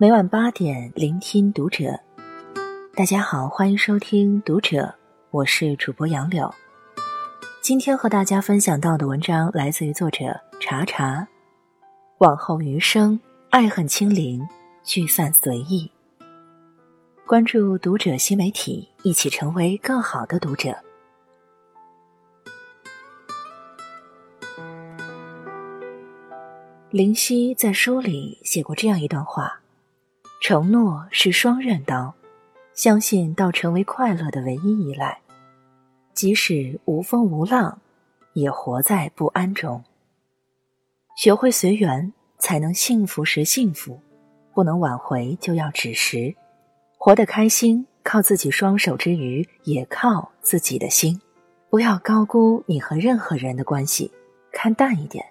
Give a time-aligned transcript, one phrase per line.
[0.00, 1.98] 每晚八点，聆听读者。
[2.94, 4.76] 大家好，欢迎收听《读者》，
[5.32, 6.54] 我是主播杨柳。
[7.60, 11.26] 今天和大家分享到的文章来自于作者查查。
[12.18, 13.18] 往后余生，
[13.50, 14.40] 爱恨清零，
[14.84, 15.90] 聚散随意。
[17.26, 20.78] 关注《读者》新媒体，一起成为更好的读者。
[26.90, 29.60] 林夕在书里写过这样一段话
[30.40, 32.14] ：“承诺是双刃刀，
[32.72, 35.20] 相信到成为快乐的唯一依赖。
[36.14, 37.80] 即使无风无浪，
[38.34, 39.82] 也活在不安中。
[41.16, 44.00] 学会随缘，才能幸福时幸福；
[44.54, 46.34] 不能挽回，就要止时。
[46.96, 51.20] 活得开心，靠自己双手之余，也靠自己的心。
[51.68, 54.12] 不要高估你和任何人的关系，
[54.52, 55.24] 看淡一点。”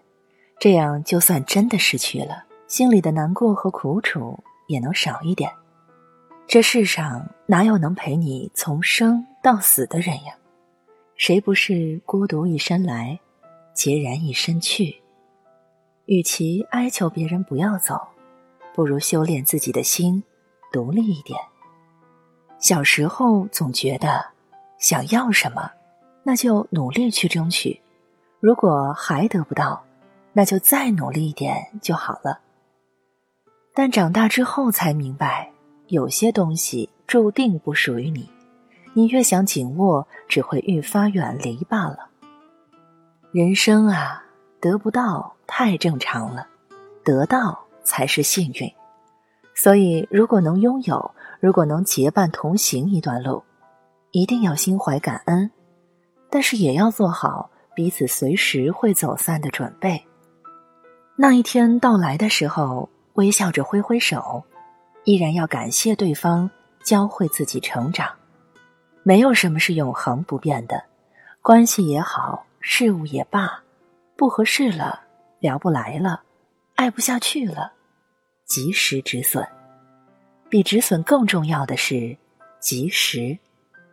[0.59, 5.51] 这样，就算真的失去了，心里的难过和苦楚也能少一点。
[6.45, 10.33] 这世上哪有能陪你从生到死的人呀？
[11.15, 13.19] 谁不是孤独一生来，
[13.75, 15.01] 孑然一身去？
[16.05, 17.99] 与其哀求别人不要走，
[18.73, 20.23] 不如修炼自己的心，
[20.71, 21.37] 独立一点。
[22.59, 24.25] 小时候总觉得，
[24.77, 25.69] 想要什么，
[26.23, 27.81] 那就努力去争取。
[28.39, 29.83] 如果还得不到，
[30.31, 32.39] 那就再努力一点就好了。
[33.79, 35.51] 但长大之后才明白，
[35.85, 38.27] 有些东西注定不属于你，
[38.95, 42.09] 你越想紧握，只会愈发远离罢了。
[43.31, 44.23] 人生啊，
[44.59, 46.47] 得不到太正常了，
[47.03, 48.67] 得到才是幸运。
[49.53, 53.43] 所以，如果能拥有，如果能结伴同行一段路，
[54.09, 55.51] 一定要心怀感恩，
[56.31, 60.03] 但是也要做好彼此随时会走散的准备。
[61.15, 64.43] 那一天到来的时候，微笑着挥挥手，
[65.03, 66.49] 依然要感谢对方
[66.83, 68.07] 教会自己成长。
[69.01, 70.83] 没有什么是永恒不变的，
[71.41, 73.63] 关系也好，事物也罢，
[74.15, 75.01] 不合适了，
[75.39, 76.21] 聊不来了，
[76.75, 77.73] 爱不下去了，
[78.45, 79.45] 及时止损。
[80.47, 82.15] 比止损更重要的是，
[82.59, 83.35] 及时，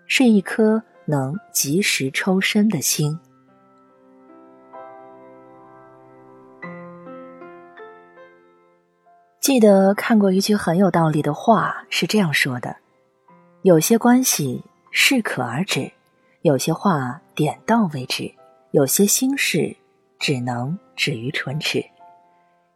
[0.06, 3.18] 是一颗能及时抽身的心。
[9.44, 12.74] 记得看过一句很有道理的话，是这样说的：
[13.60, 15.92] 有些关系适可而止，
[16.40, 18.32] 有些话点到为止，
[18.70, 19.76] 有些心事
[20.18, 21.84] 只能止于唇齿。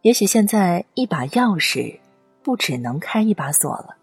[0.03, 1.99] 也许现在一把钥匙
[2.43, 3.97] 不只能开一把锁了，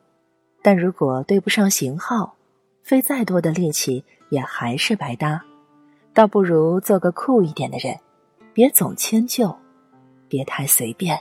[0.64, 2.34] 但如果对不上型号，
[2.82, 5.40] 费再多的力气也还是白搭。
[6.16, 8.00] 倒不如做个酷一点的人，
[8.56, 9.56] 别总迁就，
[10.28, 11.16] 别太随便。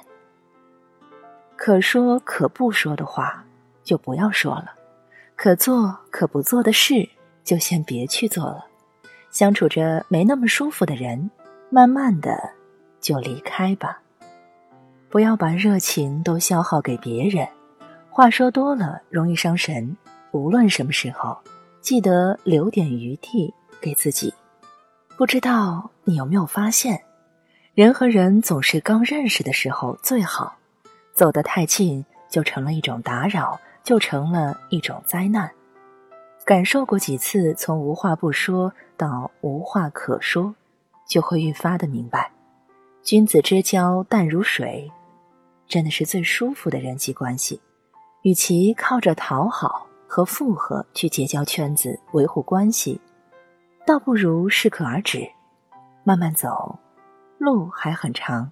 [1.57, 3.45] 可说可不说的话，
[3.83, 4.67] 就不要说了；
[5.37, 7.09] 可做可不做的事，
[7.43, 8.67] 就先别去做了。
[9.31, 11.31] 相处着没那么舒服的人，
[11.71, 12.51] 慢慢的
[13.01, 14.01] 就离开吧。
[15.09, 17.47] 不要把热情都消耗给别人，
[18.11, 19.97] 话说多了容易伤神。
[20.33, 21.39] 无论什么时候，
[21.81, 24.35] 记得留点余地给自己。
[25.17, 27.01] 不知道你有没有发现，
[27.75, 30.57] 人和人总是刚认识的时候最好。
[31.15, 35.49] 走得太近，就成了一种打扰，就成了一种灾难。
[36.45, 40.55] 感受过几次从无话不说到无话可说，
[41.09, 42.33] 就会愈发的明白，
[43.03, 44.91] 君子之交淡如水，
[45.69, 47.61] 真的是最舒服的人际关系。
[48.23, 53.01] 与其靠着讨好和附和去结交圈子、维护关系，
[53.87, 55.31] 倒不如适可而止，
[56.03, 56.77] 慢慢走，
[57.39, 58.51] 路还很长，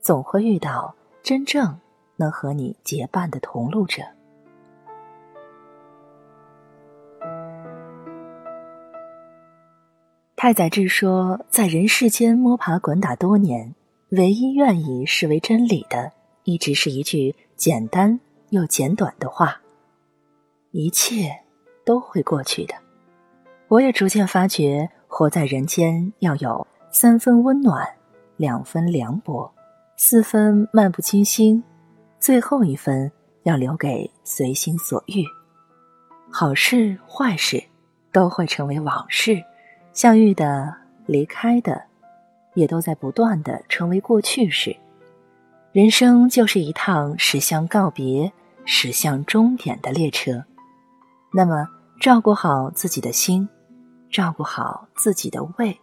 [0.00, 0.94] 总会遇到。
[1.22, 1.78] 真正
[2.16, 4.02] 能和你结伴的同路者。
[10.36, 13.74] 太宰治说：“在人世间摸爬滚打多年，
[14.08, 16.12] 唯一愿意视为真理的，
[16.44, 18.18] 一直是一句简单
[18.48, 19.60] 又简短的话：
[20.70, 21.30] 一切
[21.84, 22.74] 都会过去的。”
[23.68, 27.86] 我也逐渐发觉，活在人间要有三分温暖，
[28.38, 29.52] 两分凉薄。
[30.02, 31.62] 四分漫不经心，
[32.18, 33.12] 最后一分
[33.42, 35.22] 要留给随心所欲。
[36.32, 37.62] 好事坏事
[38.10, 39.44] 都会成为往事，
[39.92, 40.74] 相遇的、
[41.04, 41.82] 离开的，
[42.54, 44.74] 也都在不断的成为过去式。
[45.70, 48.32] 人生就是一趟驶向告别、
[48.64, 50.42] 驶向终点的列车。
[51.30, 51.68] 那么，
[52.00, 53.46] 照顾好自己的心，
[54.10, 55.78] 照顾好自己的胃，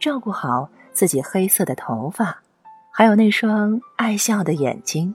[0.00, 2.40] 照顾好自己黑色的头发。
[2.96, 5.12] 还有那双爱笑的眼睛，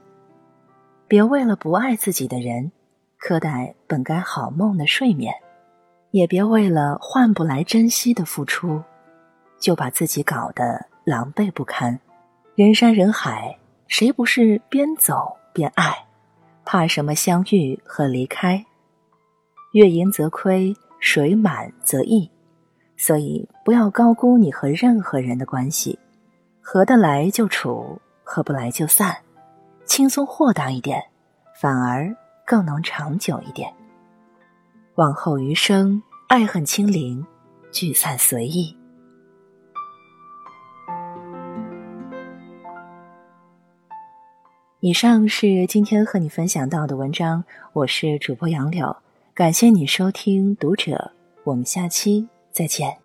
[1.08, 2.70] 别为了不爱自己的人，
[3.18, 5.32] 苛待本该好梦的睡眠；
[6.10, 8.82] 也别为了换不来珍惜的付出，
[9.58, 11.98] 就把自己搞得狼狈不堪。
[12.54, 13.56] 人山人海，
[13.86, 16.04] 谁不是边走边爱？
[16.66, 18.62] 怕什么相遇和离开？
[19.72, 22.30] 月盈则亏，水满则溢。
[22.98, 25.98] 所以，不要高估你和任何人的关系，
[26.60, 29.16] 合得来就处，合不来就散，
[29.84, 31.02] 轻松豁达一点，
[31.60, 32.14] 反而
[32.46, 33.72] 更能长久一点。
[34.94, 37.26] 往后余生，爱恨清零，
[37.72, 38.76] 聚散随意。
[44.80, 48.96] 以上是今天和你分享到的文章，我是主播杨柳，
[49.34, 50.92] 感谢你收听《读者》，
[51.44, 52.28] 我们下期。
[52.52, 52.99] 再见。